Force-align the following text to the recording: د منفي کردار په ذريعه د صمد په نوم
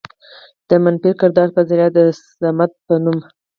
د 0.69 0.71
منفي 0.83 1.11
کردار 1.19 1.49
په 1.55 1.61
ذريعه 1.69 1.91
د 1.95 1.99
صمد 2.39 2.71
په 2.85 2.95
نوم 3.03 3.17